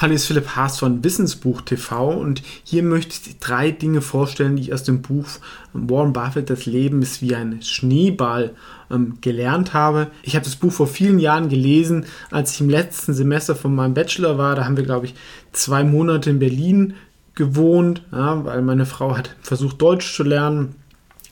Hallo, 0.00 0.14
ist 0.14 0.26
Philipp 0.26 0.54
Haas 0.54 0.78
von 0.78 1.02
Wissensbuch 1.02 1.60
TV 1.60 2.12
und 2.12 2.40
hier 2.62 2.84
möchte 2.84 3.14
ich 3.14 3.40
drei 3.40 3.72
Dinge 3.72 4.00
vorstellen, 4.00 4.54
die 4.54 4.62
ich 4.62 4.72
aus 4.72 4.84
dem 4.84 5.02
Buch 5.02 5.26
Warren 5.72 6.12
Buffett, 6.12 6.50
das 6.50 6.66
Leben 6.66 7.02
ist 7.02 7.20
wie 7.20 7.34
ein 7.34 7.62
Schneeball 7.62 8.54
ähm, 8.92 9.18
gelernt 9.22 9.74
habe. 9.74 10.06
Ich 10.22 10.36
habe 10.36 10.44
das 10.44 10.54
Buch 10.54 10.70
vor 10.70 10.86
vielen 10.86 11.18
Jahren 11.18 11.48
gelesen, 11.48 12.06
als 12.30 12.54
ich 12.54 12.60
im 12.60 12.70
letzten 12.70 13.12
Semester 13.12 13.56
von 13.56 13.74
meinem 13.74 13.94
Bachelor 13.94 14.38
war. 14.38 14.54
Da 14.54 14.66
haben 14.66 14.76
wir, 14.76 14.84
glaube 14.84 15.06
ich, 15.06 15.14
zwei 15.50 15.82
Monate 15.82 16.30
in 16.30 16.38
Berlin 16.38 16.94
gewohnt, 17.34 18.02
ja, 18.12 18.44
weil 18.44 18.62
meine 18.62 18.86
Frau 18.86 19.16
hat 19.16 19.34
versucht, 19.42 19.82
Deutsch 19.82 20.14
zu 20.14 20.22
lernen. 20.22 20.76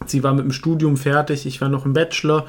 Sie 0.06 0.24
war 0.24 0.34
mit 0.34 0.42
dem 0.42 0.52
Studium 0.52 0.96
fertig, 0.96 1.46
ich 1.46 1.60
war 1.60 1.68
noch 1.68 1.86
im 1.86 1.92
Bachelor 1.92 2.46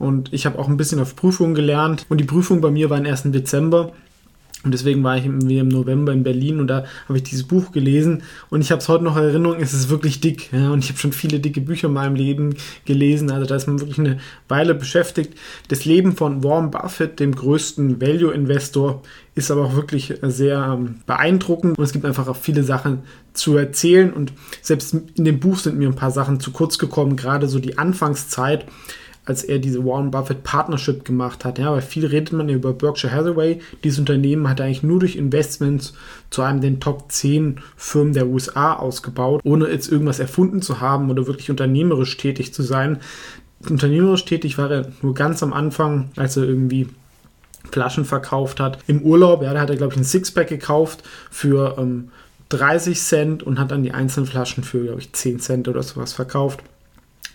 und 0.00 0.32
ich 0.32 0.46
habe 0.46 0.58
auch 0.58 0.66
ein 0.66 0.76
bisschen 0.76 0.98
auf 0.98 1.14
Prüfungen 1.14 1.54
gelernt. 1.54 2.06
Und 2.08 2.18
die 2.18 2.24
Prüfung 2.24 2.60
bei 2.60 2.72
mir 2.72 2.90
war 2.90 3.04
erst 3.04 3.24
im 3.24 3.30
Dezember. 3.30 3.92
Und 4.62 4.72
deswegen 4.72 5.02
war 5.02 5.16
ich 5.16 5.24
im 5.24 5.38
November 5.68 6.12
in 6.12 6.22
Berlin 6.22 6.60
und 6.60 6.66
da 6.66 6.84
habe 7.08 7.16
ich 7.16 7.22
dieses 7.22 7.44
Buch 7.44 7.72
gelesen 7.72 8.22
und 8.50 8.60
ich 8.60 8.70
habe 8.70 8.80
es 8.80 8.88
heute 8.90 9.04
noch 9.04 9.16
in 9.16 9.22
Erinnerung, 9.22 9.58
es 9.58 9.72
ist 9.72 9.88
wirklich 9.88 10.20
dick. 10.20 10.52
Ja, 10.52 10.70
und 10.70 10.84
ich 10.84 10.90
habe 10.90 10.98
schon 10.98 11.12
viele 11.12 11.40
dicke 11.40 11.62
Bücher 11.62 11.88
in 11.88 11.94
meinem 11.94 12.14
Leben 12.14 12.54
gelesen. 12.84 13.30
Also 13.30 13.46
da 13.46 13.56
ist 13.56 13.66
man 13.66 13.80
wirklich 13.80 13.98
eine 13.98 14.18
Weile 14.48 14.74
beschäftigt. 14.74 15.32
Das 15.68 15.86
Leben 15.86 16.14
von 16.14 16.44
Warren 16.44 16.70
Buffett, 16.70 17.20
dem 17.20 17.34
größten 17.34 18.02
Value-Investor, 18.02 19.02
ist 19.34 19.50
aber 19.50 19.64
auch 19.64 19.76
wirklich 19.76 20.12
sehr 20.22 20.76
ähm, 20.78 20.96
beeindruckend 21.06 21.78
und 21.78 21.84
es 21.84 21.92
gibt 21.92 22.04
einfach 22.04 22.28
auch 22.28 22.36
viele 22.36 22.62
Sachen 22.62 22.98
zu 23.32 23.56
erzählen 23.56 24.12
und 24.12 24.32
selbst 24.60 24.92
in 24.92 25.24
dem 25.24 25.40
Buch 25.40 25.58
sind 25.58 25.78
mir 25.78 25.88
ein 25.88 25.94
paar 25.94 26.10
Sachen 26.10 26.40
zu 26.40 26.50
kurz 26.50 26.78
gekommen, 26.78 27.16
gerade 27.16 27.48
so 27.48 27.60
die 27.60 27.78
Anfangszeit 27.78 28.66
als 29.24 29.44
er 29.44 29.58
diese 29.58 29.84
Warren 29.84 30.10
Buffett 30.10 30.42
Partnership 30.42 31.04
gemacht 31.04 31.44
hat. 31.44 31.58
Ja, 31.58 31.72
weil 31.72 31.82
viel 31.82 32.06
redet 32.06 32.32
man 32.32 32.48
über 32.48 32.72
Berkshire 32.72 33.12
Hathaway. 33.12 33.60
Dieses 33.84 33.98
Unternehmen 33.98 34.48
hat 34.48 34.60
eigentlich 34.60 34.82
nur 34.82 35.00
durch 35.00 35.16
Investments 35.16 35.92
zu 36.30 36.42
einem 36.42 36.60
der 36.60 36.80
Top 36.80 37.12
10 37.12 37.60
Firmen 37.76 38.12
der 38.12 38.26
USA 38.26 38.74
ausgebaut, 38.74 39.40
ohne 39.44 39.68
jetzt 39.68 39.90
irgendwas 39.90 40.18
erfunden 40.18 40.62
zu 40.62 40.80
haben 40.80 41.10
oder 41.10 41.26
wirklich 41.26 41.50
unternehmerisch 41.50 42.16
tätig 42.16 42.54
zu 42.54 42.62
sein. 42.62 42.98
Unternehmerisch 43.68 44.24
tätig 44.24 44.56
war 44.58 44.70
er 44.70 44.90
nur 45.02 45.14
ganz 45.14 45.42
am 45.42 45.52
Anfang, 45.52 46.10
als 46.16 46.36
er 46.36 46.44
irgendwie 46.44 46.88
Flaschen 47.70 48.04
verkauft 48.04 48.58
hat. 48.58 48.78
Im 48.86 49.02
Urlaub, 49.02 49.42
ja, 49.42 49.52
da 49.52 49.60
hat 49.60 49.70
er, 49.70 49.76
glaube 49.76 49.92
ich, 49.92 50.00
ein 50.00 50.04
Sixpack 50.04 50.48
gekauft 50.48 51.02
für 51.30 51.76
ähm, 51.78 52.08
30 52.48 53.00
Cent 53.00 53.42
und 53.42 53.58
hat 53.58 53.70
dann 53.70 53.82
die 53.82 53.92
einzelnen 53.92 54.26
Flaschen 54.26 54.64
für, 54.64 54.82
glaube 54.84 55.00
ich, 55.00 55.12
10 55.12 55.40
Cent 55.40 55.68
oder 55.68 55.82
sowas 55.82 56.12
verkauft. 56.12 56.60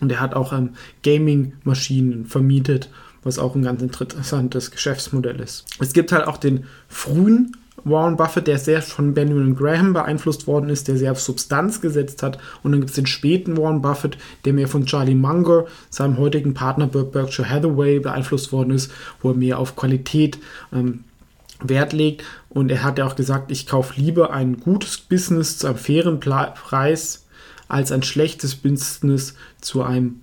Und 0.02 0.12
er 0.12 0.20
hat 0.20 0.34
auch 0.34 0.54
ähm, 0.54 0.72
Gaming-Maschinen 1.04 2.26
vermietet, 2.26 2.90
was 3.24 3.40
auch 3.40 3.56
ein 3.56 3.64
ganz 3.64 3.82
interessantes 3.82 4.72
Geschäftsmodell 4.72 5.40
ist. 5.40 5.66
Es 5.80 5.94
gibt 5.94 6.12
halt 6.12 6.28
auch 6.28 6.38
den 6.38 6.66
frühen 6.88 7.56
Warren 7.84 8.18
Buffett, 8.18 8.48
der 8.48 8.58
sehr 8.58 8.82
von 8.82 9.14
Benjamin 9.14 9.56
Graham 9.56 9.94
beeinflusst 9.94 10.48
worden 10.48 10.70
ist, 10.70 10.88
der 10.88 10.98
sehr 10.98 11.12
auf 11.12 11.20
Substanz 11.22 11.82
gesetzt 11.82 12.24
hat. 12.24 12.40
Und 12.64 12.72
dann 12.72 12.82
gibt 12.82 12.90
es 12.90 12.96
den 12.96 13.06
späten 13.06 13.58
Warren 13.58 13.82
Buffett, 13.82 14.18
der 14.44 14.54
mehr 14.54 14.68
von 14.68 14.86
Charlie 14.86 15.16
Munger, 15.16 15.66
seinem 15.90 16.18
heutigen 16.18 16.54
Partner 16.54 16.88
Berkshire 16.88 17.50
Hathaway, 17.50 18.00
beeinflusst 18.00 18.52
worden 18.52 18.72
ist, 18.72 18.92
wo 19.22 19.30
er 19.30 19.36
mehr 19.36 19.60
auf 19.60 19.76
Qualität 19.76 20.40
ähm, 20.74 21.04
Wert 21.62 21.94
legt. 21.94 22.24
Und 22.50 22.72
er 22.72 22.84
hat 22.84 22.98
ja 22.98 23.06
auch 23.06 23.16
gesagt, 23.16 23.52
ich 23.52 23.68
kaufe 23.68 24.00
lieber 24.00 24.32
ein 24.32 24.60
gutes 24.60 24.98
Business 24.98 25.58
zu 25.58 25.68
einem 25.68 25.78
fairen 25.78 26.20
Preis 26.20 27.25
als 27.68 27.92
ein 27.92 28.04
schlechtes 28.04 28.56
Business 28.56 29.36
zu 29.62 29.84
einem 29.84 30.20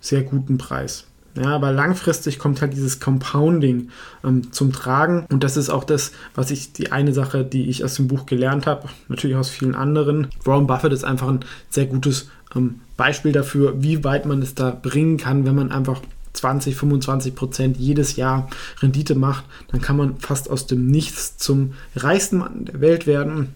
sehr 0.00 0.22
guten 0.22 0.58
Preis. 0.58 1.06
Ja, 1.36 1.48
aber 1.48 1.72
langfristig 1.72 2.38
kommt 2.38 2.60
halt 2.60 2.74
dieses 2.74 3.00
Compounding 3.00 3.88
ähm, 4.22 4.52
zum 4.52 4.72
Tragen. 4.72 5.26
Und 5.30 5.42
das 5.42 5.56
ist 5.56 5.68
auch 5.68 5.82
das, 5.82 6.12
was 6.34 6.52
ich, 6.52 6.72
die 6.72 6.92
eine 6.92 7.12
Sache, 7.12 7.44
die 7.44 7.68
ich 7.68 7.82
aus 7.84 7.94
dem 7.94 8.06
Buch 8.06 8.24
gelernt 8.26 8.66
habe, 8.66 8.88
natürlich 9.08 9.36
aus 9.36 9.50
vielen 9.50 9.74
anderen. 9.74 10.28
Warren 10.44 10.68
Buffett 10.68 10.92
ist 10.92 11.04
einfach 11.04 11.28
ein 11.28 11.40
sehr 11.70 11.86
gutes 11.86 12.28
ähm, 12.54 12.80
Beispiel 12.96 13.32
dafür, 13.32 13.82
wie 13.82 14.04
weit 14.04 14.26
man 14.26 14.42
es 14.42 14.54
da 14.54 14.70
bringen 14.70 15.16
kann, 15.16 15.44
wenn 15.44 15.56
man 15.56 15.72
einfach 15.72 16.00
20, 16.34 16.76
25 16.76 17.34
Prozent 17.34 17.76
jedes 17.78 18.14
Jahr 18.14 18.48
Rendite 18.80 19.16
macht. 19.16 19.44
Dann 19.68 19.80
kann 19.80 19.96
man 19.96 20.18
fast 20.18 20.48
aus 20.48 20.68
dem 20.68 20.86
Nichts 20.86 21.36
zum 21.36 21.74
reichsten 21.96 22.38
Mann 22.38 22.66
der 22.66 22.80
Welt 22.80 23.08
werden. 23.08 23.54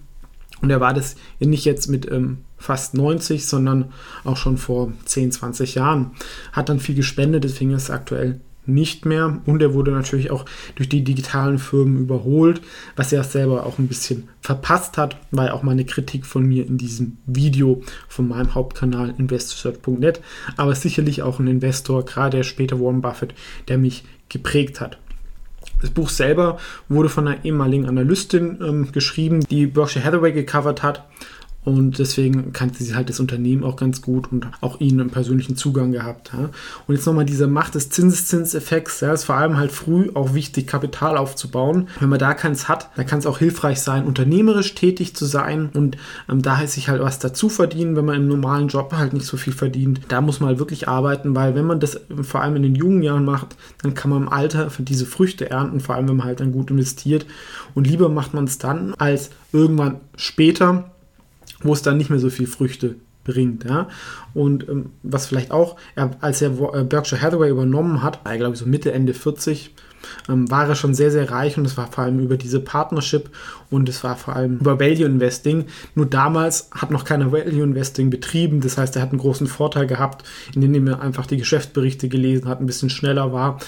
Und 0.63 0.71
er 0.71 0.81
war 0.81 0.95
das 0.95 1.15
nicht 1.39 1.65
jetzt 1.65 1.89
mit 1.89 2.11
ähm, 2.11 2.39
fast 2.59 2.95
90, 2.95 3.47
sondern 3.47 3.93
auch 4.25 4.37
schon 4.37 4.59
vor 4.59 4.93
10, 5.05 5.33
20 5.33 5.77
Jahren. 5.77 6.13
Hat 6.53 6.69
dann 6.69 6.81
viel 6.81 6.95
gespendet, 6.95 7.45
deswegen 7.45 7.73
ist 7.73 7.85
es 7.85 7.91
aktuell 7.91 8.41
nicht 8.69 9.07
mehr. 9.07 9.41
Und 9.47 9.63
er 9.63 9.75
wurde 9.75 9.91
natürlich 9.91 10.31
auch 10.31 10.45
durch 10.77 10.89
die 10.89 11.03
digitalen 11.03 11.59
Firmen 11.59 11.99
überholt, 11.99 12.61
was 12.97 13.13
er 13.13 13.25
selber 13.25 13.67
auch 13.67 13.79
ein 13.79 13.89
bisschen 13.89 14.29
verpasst 14.41 14.99
hat, 14.99 15.17
weil 15.31 15.51
auch 15.51 15.63
mal 15.63 15.73
eine 15.73 15.87
Kritik 15.87 16.27
von 16.27 16.47
mir 16.47 16.67
in 16.67 16.79
diesem 16.79 17.17
Video 17.27 17.83
von 18.09 18.29
meinem 18.29 18.55
Hauptkanal 18.55 19.15
investorsearch.net, 19.17 20.21
aber 20.57 20.75
sicherlich 20.75 21.23
auch 21.23 21.41
ein 21.41 21.49
Investor, 21.49 22.05
gerade 22.05 22.39
der 22.39 22.45
später 22.45 22.79
Warren 22.79 23.01
Buffett, 23.01 23.35
der 23.69 23.79
mich 23.79 24.05
geprägt 24.29 24.81
hat. 24.81 24.99
Das 25.81 25.91
Buch 25.91 26.09
selber 26.09 26.59
wurde 26.89 27.09
von 27.09 27.27
einer 27.27 27.45
ehemaligen 27.45 27.87
Analystin 27.87 28.59
ähm, 28.61 28.93
geschrieben, 28.93 29.41
die 29.49 29.67
Berkshire 29.67 30.05
Hathaway 30.05 30.33
gecovert 30.33 30.83
hat. 30.83 31.05
Und 31.65 31.99
deswegen 31.99 32.53
kannte 32.53 32.83
sie 32.83 32.95
halt 32.95 33.11
das 33.11 33.21
Unternehmen 33.21 33.63
auch 33.63 33.77
ganz 33.77 34.01
gut 34.01 34.33
und 34.33 34.47
auch 34.63 34.81
ihnen 34.81 35.01
einen 35.01 35.11
persönlichen 35.11 35.57
Zugang 35.57 35.93
gehabt. 35.93 36.31
Ja. 36.33 36.49
Und 36.87 36.95
jetzt 36.95 37.05
nochmal 37.05 37.27
diese 37.27 37.47
Macht 37.47 37.75
des 37.75 37.91
Zinseszinseffekts. 37.91 39.01
Ja, 39.01 39.13
ist 39.13 39.25
vor 39.25 39.35
allem 39.35 39.59
halt 39.59 39.71
früh 39.71 40.11
auch 40.15 40.33
wichtig, 40.33 40.67
Kapital 40.67 41.19
aufzubauen. 41.19 41.89
Wenn 42.01 42.09
man 42.09 42.19
da 42.19 42.33
keins 42.33 42.69
hat, 42.69 42.89
dann 42.97 43.07
kann 43.07 43.19
es 43.19 43.27
auch 43.27 43.39
hilfreich 43.39 43.81
sein, 43.81 44.07
unternehmerisch 44.07 44.75
tätig 44.75 45.15
zu 45.15 45.27
sein 45.27 45.69
und 45.75 45.99
ähm, 46.29 46.43
da 46.43 46.57
heißt 46.57 46.75
sich 46.75 46.89
halt 46.89 47.03
was 47.03 47.19
dazu 47.19 47.49
verdienen, 47.49 47.97
wenn 47.97 48.05
man 48.05 48.17
im 48.17 48.29
normalen 48.29 48.69
Job 48.69 48.93
halt 48.93 49.13
nicht 49.13 49.27
so 49.27 49.37
viel 49.37 49.53
verdient. 49.53 50.01
Da 50.09 50.21
muss 50.21 50.41
man 50.41 50.49
halt 50.49 50.59
wirklich 50.59 50.89
arbeiten, 50.89 51.35
weil 51.35 51.55
wenn 51.55 51.67
man 51.67 51.81
das 51.81 52.01
vor 52.23 52.41
allem 52.41 52.57
in 52.57 52.63
den 52.63 52.77
jungen 52.77 53.03
Jahren 53.03 53.25
macht, 53.25 53.57
dann 53.83 53.95
kann 53.95 54.11
man 54.11 54.23
im 54.23 54.29
Alter 54.29 54.71
diese 54.79 55.07
Früchte 55.07 55.51
ernten, 55.51 55.81
vor 55.81 55.97
allem 55.97 56.09
wenn 56.09 56.17
man 56.17 56.27
halt 56.27 56.41
dann 56.41 56.53
gut 56.53 56.71
investiert. 56.71 57.27
Und 57.75 57.87
lieber 57.87 58.09
macht 58.09 58.33
man 58.33 58.45
es 58.45 58.59
dann 58.59 58.95
als 58.95 59.31
irgendwann 59.53 60.01
später 60.17 60.91
wo 61.63 61.73
es 61.73 61.83
dann 61.83 61.97
nicht 61.97 62.11
mehr 62.11 62.19
so 62.19 62.31
viel 62.31 62.47
Früchte 62.47 62.97
bringt. 63.25 63.65
Ja? 63.65 63.89
Und 64.35 64.69
ähm, 64.69 64.91
was 65.03 65.27
vielleicht 65.27 65.51
auch, 65.51 65.77
er, 65.95 66.11
als 66.21 66.43
er 66.43 66.51
äh, 66.75 66.85
Berkshire 66.85 67.21
Hathaway 67.21 67.51
übernommen 67.51 68.03
hat, 68.03 68.25
war 68.25 68.33
er 68.33 68.39
glaube 68.39 68.55
ich 68.55 68.61
so 68.61 68.67
Mitte, 68.67 68.93
Ende 68.93 69.15
40, 69.15 69.75
ähm, 70.29 70.51
war 70.51 70.69
er 70.69 70.75
schon 70.75 70.95
sehr, 70.95 71.11
sehr 71.11 71.31
reich 71.31 71.59
und 71.59 71.65
es 71.65 71.77
war 71.77 71.91
vor 71.91 72.05
allem 72.05 72.19
über 72.21 72.37
diese 72.37 72.61
Partnership 72.61 73.31
und 73.71 73.89
es 73.89 74.03
war 74.05 74.17
vor 74.17 74.37
allem 74.37 74.59
über 74.59 74.81
Value 74.81 75.05
Investing. 75.05 75.67
Nur 75.95 76.07
damals 76.07 76.71
hat 76.73 76.91
noch 76.91 77.05
keiner 77.05 77.33
Value 77.33 77.63
Investing 77.63 78.11
betrieben, 78.11 78.61
das 78.61 78.79
heißt, 78.79 78.97
er 78.97 79.03
hat 79.03 79.11
einen 79.11 79.21
großen 79.21 79.47
Vorteil 79.47 79.87
gehabt, 79.87 80.25
indem 80.55 80.87
er 80.87 81.01
einfach 81.01 81.27
die 81.27 81.37
Geschäftsberichte 81.37 82.09
gelesen 82.09 82.49
hat, 82.49 82.61
ein 82.61 82.67
bisschen 82.67 82.91
schneller 82.91 83.33
war. 83.33 83.59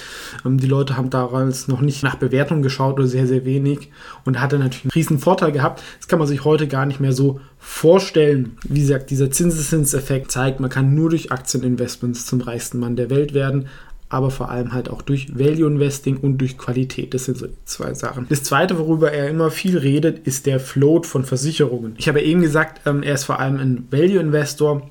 Ähm, 0.45 0.59
die 0.59 0.67
Leute 0.67 0.97
haben 0.97 1.11
damals 1.11 1.69
noch 1.69 1.81
nicht 1.81 2.03
nach 2.03 2.17
Bewertung 2.17 2.63
geschaut 2.63 2.95
oder 2.99 3.07
sehr, 3.07 3.27
sehr 3.27 3.45
wenig 3.45 3.91
und 4.25 4.37
er 4.37 4.43
hatte 4.43 4.59
natürlich 4.59 4.85
einen 4.85 4.93
riesen 4.93 5.19
Vorteil 5.19 5.53
gehabt. 5.53 5.83
Das 5.99 6.09
kann 6.09 6.19
man 6.19 6.29
sich 6.29 6.45
heute 6.45 6.69
gar 6.69 6.87
nicht 6.87 7.01
mehr 7.01 7.13
so 7.13 7.41
vorstellen. 7.59 8.57
Wie 8.67 8.81
gesagt, 8.81 9.11
dieser 9.11 9.31
Zinseszinseffekt 9.31 10.33
zeigt, 10.33 10.61
man 10.61 10.71
kann 10.71 10.95
nur 10.95 11.11
durch 11.11 11.31
Aktieninvestments 11.31 12.27
zum 12.27 12.41
reichsten 12.41 12.79
Mann 12.79 12.97
der 12.97 13.11
Welt 13.11 13.35
werden 13.35 13.69
aber 14.11 14.33
vor 14.33 14.51
allem 14.51 14.73
halt 14.73 14.91
auch 14.91 15.03
durch 15.03 15.39
Value 15.39 15.69
Investing 15.69 16.19
und 16.19 16.39
durch 16.39 16.59
Qualität. 16.59 17.15
Das 17.15 17.25
sind 17.27 17.39
so 17.39 17.47
zwei 17.65 17.95
Sachen. 17.95 18.27
Das 18.29 18.43
zweite, 18.43 18.77
worüber 18.77 19.13
er 19.13 19.31
immer 19.31 19.53
viel 19.53 19.79
redet, 19.79 20.27
ist 20.27 20.47
der 20.47 20.59
Float 20.59 21.07
von 21.07 21.25
Versicherungen. 21.25 21.95
Ich 21.97 22.09
habe 22.09 22.21
eben 22.21 22.43
gesagt, 22.43 22.87
ähm, 22.87 23.05
er 23.05 23.15
ist 23.15 23.25
vor 23.25 23.39
allem 23.39 23.59
ein 23.59 23.87
Value 23.91 24.21
Investor. 24.21 24.91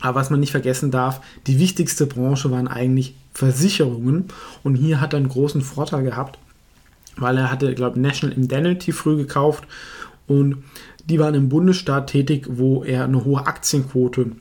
Aber 0.00 0.20
was 0.20 0.30
man 0.30 0.40
nicht 0.40 0.50
vergessen 0.50 0.90
darf, 0.90 1.20
die 1.46 1.58
wichtigste 1.58 2.06
Branche 2.06 2.50
waren 2.50 2.68
eigentlich 2.68 3.14
Versicherungen. 3.32 4.24
Und 4.64 4.74
hier 4.74 5.00
hat 5.00 5.12
er 5.12 5.18
einen 5.18 5.28
großen 5.28 5.60
Vorteil 5.60 6.02
gehabt, 6.02 6.38
weil 7.16 7.36
er 7.36 7.50
hatte, 7.50 7.74
glaube 7.74 7.96
ich, 7.96 8.02
National 8.02 8.36
Indemnity 8.36 8.90
früh 8.90 9.16
gekauft. 9.16 9.64
Und 10.26 10.64
die 11.04 11.20
waren 11.20 11.34
im 11.34 11.48
Bundesstaat 11.48 12.08
tätig, 12.10 12.46
wo 12.50 12.82
er 12.82 13.04
eine 13.04 13.24
hohe 13.24 13.46
Aktienquote 13.46 14.32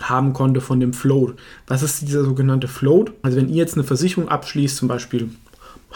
haben 0.00 0.32
konnte 0.32 0.60
von 0.60 0.80
dem 0.80 0.92
Float. 0.92 1.34
Was 1.66 1.82
ist 1.82 2.02
dieser 2.02 2.24
sogenannte 2.24 2.68
Float? 2.68 3.12
Also 3.22 3.36
wenn 3.36 3.48
ihr 3.48 3.56
jetzt 3.56 3.74
eine 3.74 3.84
Versicherung 3.84 4.28
abschließt, 4.28 4.76
zum 4.76 4.88
Beispiel 4.88 5.30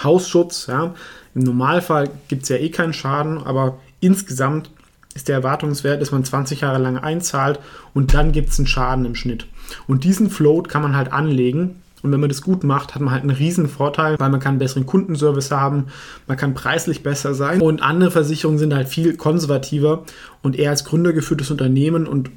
Hausschutz, 0.03 0.67
ja, 0.69 0.95
im 1.35 1.43
Normalfall 1.43 2.11
gibt 2.29 2.45
es 2.45 2.49
ja 2.49 2.57
eh 2.57 2.71
keinen 2.71 2.93
Schaden, 2.93 3.39
aber 3.39 3.79
insgesamt 4.01 4.71
ist 5.15 5.29
der 5.29 5.37
Erwartungswert, 5.37 6.01
dass 6.01 6.13
man 6.13 6.25
20 6.25 6.61
Jahre 6.61 6.79
lang 6.79 6.99
einzahlt 6.99 7.59
und 7.95 8.15
dann 8.15 8.31
gibt 8.33 8.51
es 8.51 8.59
einen 8.59 8.69
Schaden 8.69 9.05
im 9.05 9.15
Schnitt. 9.15 9.47
Und 9.87 10.05
diesen 10.05 10.31
Float 10.31 10.69
kann 10.69 10.83
man 10.83 10.97
halt 10.97 11.13
anlegen 11.13 11.83
und 12.03 12.13
wenn 12.13 12.21
man 12.21 12.29
das 12.29 12.43
gut 12.43 12.65
macht, 12.65 12.95
hat 12.95 13.03
man 13.03 13.13
halt 13.13 13.23
einen 13.23 13.37
riesen 13.37 13.69
Vorteil, 13.69 14.19
weil 14.19 14.31
man 14.31 14.41
kann 14.41 14.51
einen 14.51 14.59
besseren 14.59 14.87
Kundenservice 14.87 15.51
haben, 15.51 15.87
man 16.27 16.37
kann 16.37 16.55
preislich 16.55 17.03
besser 17.03 17.35
sein 17.35 17.61
und 17.61 17.83
andere 17.83 18.11
Versicherungen 18.11 18.59
sind 18.59 18.75
halt 18.75 18.89
viel 18.89 19.17
konservativer 19.17 20.05
und 20.43 20.57
er 20.59 20.71
als 20.71 20.85
Gründer 20.85 21.13
geführtes 21.13 21.51
Unternehmen 21.51 22.07
und 22.07 22.31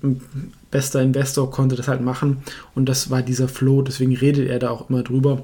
bester 0.71 1.01
Investor 1.01 1.51
konnte 1.51 1.75
das 1.75 1.87
halt 1.87 2.01
machen 2.01 2.43
und 2.75 2.87
das 2.87 3.09
war 3.09 3.21
dieser 3.21 3.47
Flow, 3.47 3.81
deswegen 3.81 4.15
redet 4.15 4.49
er 4.49 4.59
da 4.59 4.69
auch 4.69 4.89
immer 4.89 5.03
drüber. 5.03 5.43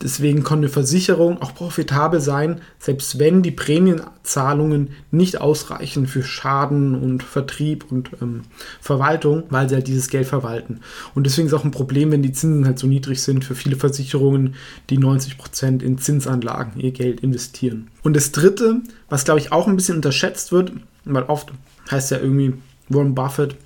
Deswegen 0.00 0.42
konnte 0.42 0.68
Versicherung 0.68 1.40
auch 1.40 1.54
profitabel 1.54 2.20
sein, 2.20 2.60
selbst 2.78 3.18
wenn 3.18 3.42
die 3.42 3.50
Prämienzahlungen 3.50 4.90
nicht 5.10 5.40
ausreichen 5.40 6.06
für 6.06 6.22
Schaden 6.22 6.94
und 6.94 7.22
Vertrieb 7.22 7.86
und 7.90 8.10
ähm, 8.20 8.42
Verwaltung, 8.80 9.44
weil 9.50 9.68
sie 9.68 9.76
halt 9.76 9.88
dieses 9.88 10.08
Geld 10.08 10.26
verwalten. 10.26 10.80
Und 11.14 11.24
deswegen 11.24 11.48
ist 11.48 11.54
auch 11.54 11.64
ein 11.64 11.70
Problem, 11.70 12.10
wenn 12.12 12.22
die 12.22 12.32
Zinsen 12.32 12.66
halt 12.66 12.78
so 12.78 12.86
niedrig 12.86 13.22
sind 13.22 13.44
für 13.44 13.54
viele 13.54 13.76
Versicherungen, 13.76 14.54
die 14.90 14.98
90% 14.98 15.82
in 15.82 15.98
Zinsanlagen 15.98 16.80
ihr 16.80 16.92
Geld 16.92 17.20
investieren. 17.20 17.88
Und 18.02 18.14
das 18.16 18.32
Dritte, 18.32 18.80
was 19.08 19.24
glaube 19.24 19.40
ich 19.40 19.52
auch 19.52 19.66
ein 19.66 19.76
bisschen 19.76 19.96
unterschätzt 19.96 20.52
wird, 20.52 20.72
weil 21.04 21.24
oft 21.24 21.52
heißt 21.90 22.10
ja 22.10 22.18
irgendwie 22.18 22.54
Warren 22.88 23.14
Buffett 23.14 23.56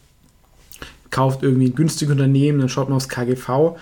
kauft 1.16 1.42
irgendwie 1.42 1.68
ein 1.68 1.74
günstiges 1.74 2.12
Unternehmen, 2.12 2.58
dann 2.58 2.68
schaut 2.68 2.88
man 2.88 2.96
aufs 2.96 3.08
KGV 3.08 3.76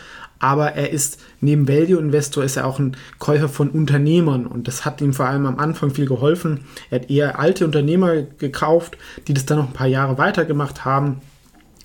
aber 0.44 0.72
er 0.72 0.90
ist 0.90 1.20
neben 1.40 1.68
Value 1.68 1.98
Investor 1.98 2.44
ist 2.44 2.56
er 2.56 2.66
auch 2.66 2.78
ein 2.78 2.98
Käufer 3.18 3.48
von 3.48 3.70
Unternehmern 3.70 4.46
und 4.46 4.68
das 4.68 4.84
hat 4.84 5.00
ihm 5.00 5.14
vor 5.14 5.24
allem 5.24 5.46
am 5.46 5.58
Anfang 5.58 5.90
viel 5.90 6.04
geholfen. 6.04 6.66
Er 6.90 7.00
hat 7.00 7.10
eher 7.10 7.38
alte 7.38 7.64
Unternehmer 7.64 8.20
gekauft, 8.22 8.98
die 9.26 9.32
das 9.32 9.46
dann 9.46 9.56
noch 9.56 9.68
ein 9.68 9.72
paar 9.72 9.86
Jahre 9.86 10.18
weitergemacht 10.18 10.84
haben. 10.84 11.22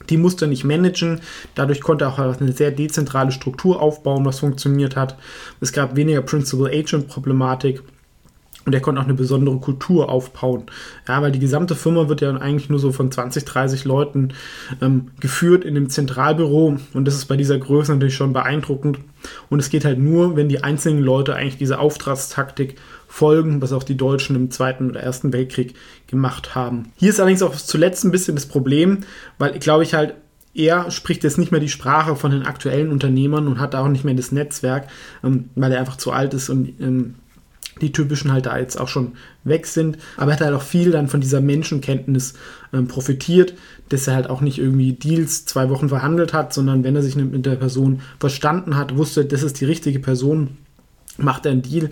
Die 0.09 0.17
musste 0.17 0.45
er 0.45 0.49
nicht 0.49 0.65
managen. 0.65 1.21
Dadurch 1.55 1.79
konnte 1.79 2.03
er 2.03 2.09
auch 2.09 2.41
eine 2.41 2.51
sehr 2.51 2.71
dezentrale 2.71 3.31
Struktur 3.31 3.81
aufbauen, 3.81 4.25
was 4.25 4.39
funktioniert 4.39 4.97
hat. 4.97 5.17
Es 5.61 5.71
gab 5.71 5.95
weniger 5.95 6.21
Principal 6.21 6.69
Agent 6.69 7.07
Problematik. 7.07 7.81
Und 8.65 8.73
er 8.73 8.81
konnte 8.81 8.99
auch 8.99 9.05
eine 9.05 9.13
besondere 9.13 9.57
Kultur 9.57 10.09
aufbauen. 10.09 10.63
Ja, 11.07 11.21
weil 11.21 11.31
die 11.31 11.39
gesamte 11.39 11.75
Firma 11.75 12.09
wird 12.09 12.21
ja 12.21 12.35
eigentlich 12.35 12.69
nur 12.69 12.79
so 12.79 12.91
von 12.91 13.11
20, 13.11 13.45
30 13.45 13.85
Leuten 13.85 14.33
ähm, 14.81 15.11
geführt 15.19 15.63
in 15.63 15.75
dem 15.75 15.89
Zentralbüro. 15.89 16.77
Und 16.93 17.05
das 17.05 17.15
ist 17.15 17.25
bei 17.25 17.37
dieser 17.37 17.57
Größe 17.57 17.93
natürlich 17.93 18.15
schon 18.15 18.33
beeindruckend. 18.33 18.99
Und 19.49 19.59
es 19.59 19.69
geht 19.69 19.85
halt 19.85 19.97
nur, 19.97 20.35
wenn 20.35 20.49
die 20.49 20.63
einzelnen 20.63 21.01
Leute 21.01 21.35
eigentlich 21.35 21.57
diese 21.57 21.79
Auftragstaktik 21.79 22.75
folgen, 23.07 23.61
was 23.61 23.73
auch 23.73 23.83
die 23.83 23.97
Deutschen 23.97 24.35
im 24.35 24.51
Zweiten 24.51 24.89
oder 24.89 24.99
Ersten 24.99 25.33
Weltkrieg 25.33 25.75
gemacht 26.07 26.53
haben. 26.53 26.91
Hier 26.97 27.09
ist 27.09 27.19
allerdings 27.19 27.41
auch 27.41 27.55
zuletzt 27.55 28.03
ein 28.03 28.11
bisschen 28.11 28.35
das 28.35 28.45
Problem, 28.45 28.99
weil, 29.37 29.57
glaube 29.59 29.83
ich, 29.83 29.93
halt 29.93 30.15
er 30.53 30.91
spricht 30.91 31.23
jetzt 31.23 31.37
nicht 31.37 31.51
mehr 31.51 31.61
die 31.61 31.69
Sprache 31.69 32.15
von 32.15 32.31
den 32.31 32.45
aktuellen 32.45 32.91
Unternehmern 32.91 33.47
und 33.47 33.59
hat 33.59 33.75
auch 33.75 33.87
nicht 33.87 34.03
mehr 34.03 34.15
das 34.15 34.31
Netzwerk, 34.31 34.87
ähm, 35.23 35.49
weil 35.55 35.71
er 35.71 35.79
einfach 35.79 35.97
zu 35.97 36.11
alt 36.11 36.33
ist 36.33 36.49
und 36.49 36.79
ähm, 36.79 37.15
die 37.81 37.91
typischen 37.91 38.31
halt 38.31 38.45
da 38.45 38.57
jetzt 38.57 38.79
auch 38.79 38.87
schon 38.87 39.13
weg 39.43 39.65
sind. 39.65 39.97
Aber 40.17 40.31
er 40.31 40.35
hat 40.35 40.45
halt 40.45 40.55
auch 40.55 40.61
viel 40.61 40.91
dann 40.91 41.07
von 41.07 41.21
dieser 41.21 41.41
Menschenkenntnis 41.41 42.33
ähm, 42.73 42.87
profitiert, 42.87 43.53
dass 43.89 44.07
er 44.07 44.15
halt 44.15 44.29
auch 44.29 44.41
nicht 44.41 44.59
irgendwie 44.59 44.93
Deals 44.93 45.45
zwei 45.45 45.69
Wochen 45.69 45.89
verhandelt 45.89 46.33
hat, 46.33 46.53
sondern 46.53 46.83
wenn 46.83 46.95
er 46.95 47.01
sich 47.01 47.15
mit 47.15 47.45
der 47.45 47.55
Person 47.55 48.01
verstanden 48.19 48.77
hat, 48.77 48.97
wusste, 48.97 49.25
das 49.25 49.43
ist 49.43 49.59
die 49.59 49.65
richtige 49.65 49.99
Person, 49.99 50.57
macht 51.17 51.45
er 51.45 51.53
einen 51.53 51.61
Deal. 51.61 51.89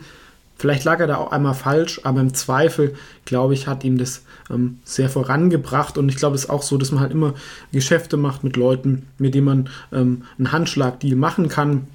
Vielleicht 0.59 0.85
lag 0.85 0.99
er 0.99 1.07
da 1.07 1.17
auch 1.17 1.31
einmal 1.31 1.53
falsch, 1.53 2.01
aber 2.03 2.19
im 2.19 2.33
Zweifel, 2.33 2.95
glaube 3.25 3.53
ich, 3.53 3.67
hat 3.67 3.83
ihm 3.83 3.99
das 3.99 4.23
ähm, 4.49 4.79
sehr 4.83 5.07
vorangebracht. 5.07 5.99
Und 5.99 6.09
ich 6.09 6.15
glaube, 6.15 6.35
es 6.35 6.45
ist 6.45 6.49
auch 6.49 6.63
so, 6.63 6.77
dass 6.77 6.91
man 6.91 6.99
halt 6.99 7.11
immer 7.11 7.35
Geschäfte 7.71 8.17
macht 8.17 8.43
mit 8.43 8.57
Leuten, 8.57 9.07
mit 9.19 9.35
denen 9.35 9.45
man 9.45 9.69
ähm, 9.91 10.23
einen 10.37 10.51
Handschlag-Deal 10.51 11.15
machen 11.15 11.47
kann 11.47 11.87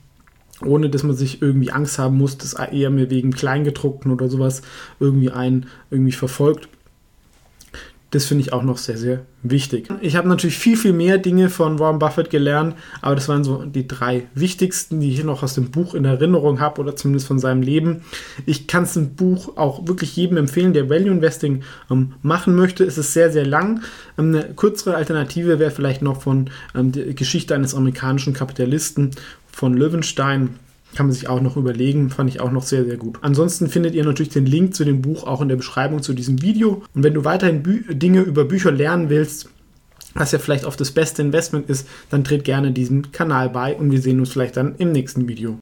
ohne 0.67 0.91
dass 0.91 1.03
man 1.03 1.17
sich 1.17 1.43
irgendwie 1.43 1.73
Angst 1.73 1.99
haben 1.99 2.19
muss, 2.19 2.39
dass 2.39 2.55
er 2.55 2.91
mir 2.91 3.11
wegen 3.11 3.33
Kleingedruckten 3.33 4.11
oder 4.13 4.29
sowas 4.29 4.63
irgendwie 5.01 5.31
einen 5.31 5.67
irgendwie 5.91 6.13
verfolgt. 6.13 6.69
Das 8.13 8.27
finde 8.27 8.43
ich 8.43 8.53
auch 8.53 8.63
noch 8.63 8.77
sehr, 8.77 8.99
sehr 8.99 9.21
wichtig. 9.43 9.89
Ich 10.03 10.17
habe 10.17 10.29
natürlich 10.29 10.59
viel, 10.59 10.77
viel 10.77 10.93
mehr 10.93 11.17
Dinge 11.17 11.49
von 11.49 11.79
Warren 11.79 11.99
Buffett 11.99 12.29
gelernt, 12.29 12.77
aber 13.01 13.15
das 13.15 13.27
waren 13.27 13.43
so 13.43 13.65
die 13.65 13.89
drei 13.89 14.25
wichtigsten, 14.35 15.01
die 15.01 15.15
ich 15.15 15.25
noch 15.25 15.43
aus 15.43 15.55
dem 15.55 15.71
Buch 15.71 15.95
in 15.95 16.05
Erinnerung 16.05 16.61
habe 16.61 16.83
oder 16.83 16.95
zumindest 16.95 17.27
von 17.27 17.39
seinem 17.39 17.63
Leben. 17.63 18.03
Ich 18.45 18.67
kann 18.67 18.83
es 18.83 18.97
im 18.97 19.15
Buch 19.15 19.57
auch 19.57 19.87
wirklich 19.89 20.15
jedem 20.15 20.37
empfehlen, 20.37 20.75
der 20.75 20.91
Value 20.91 21.11
Investing 21.11 21.63
ähm, 21.91 22.13
machen 22.21 22.55
möchte. 22.55 22.85
Es 22.85 22.99
ist 22.99 23.15
sehr, 23.15 23.33
sehr 23.33 23.47
lang. 23.47 23.81
Ähm, 24.19 24.35
eine 24.35 24.55
kürzere 24.55 24.95
Alternative 24.95 25.59
wäre 25.59 25.71
vielleicht 25.71 26.03
noch 26.03 26.21
von 26.21 26.51
ähm, 26.75 26.93
der 26.93 27.15
Geschichte 27.15 27.55
eines 27.55 27.75
amerikanischen 27.75 28.35
Kapitalisten 28.35 29.13
von 29.51 29.73
Löwenstein. 29.73 30.59
Kann 30.95 31.07
man 31.07 31.13
sich 31.13 31.29
auch 31.29 31.41
noch 31.41 31.57
überlegen, 31.57 32.11
fand 32.11 32.29
ich 32.29 32.41
auch 32.41 32.53
noch 32.53 32.63
sehr, 32.63 32.85
sehr 32.85 32.97
gut. 32.97 33.19
Ansonsten 33.23 33.69
findet 33.69 33.95
ihr 33.95 34.05
natürlich 34.05 34.33
den 34.33 34.47
Link 34.47 34.75
zu 34.75 34.85
dem 34.85 35.01
Buch 35.01 35.25
auch 35.25 35.41
in 35.41 35.49
der 35.49 35.57
Beschreibung 35.57 36.03
zu 36.03 36.13
diesem 36.13 36.43
Video. 36.43 36.83
Und 36.95 37.03
wenn 37.03 37.15
du 37.15 37.25
weiterhin 37.25 37.63
Bü 37.63 37.95
Dinge 37.95 38.21
über 38.21 38.45
Bücher 38.45 38.71
lernen 38.71 39.09
willst, 39.09 39.49
was 40.15 40.33
ja 40.33 40.39
vielleicht 40.39 40.65
oft 40.65 40.81
das 40.81 40.91
beste 40.91 41.23
Investment 41.23 41.71
ist, 41.71 41.89
dann 42.11 42.25
tritt 42.25 42.45
gerne 42.45 42.73
diesem 42.73 43.13
Kanal 43.13 43.49
bei 43.49 43.75
und 43.75 43.91
wir 43.91 44.01
sehen 44.01 44.21
uns 44.21 44.31
vielleicht 44.31 44.57
dann 44.57 44.75
im 44.77 44.93
nächsten 44.93 45.29
Video. 45.29 45.51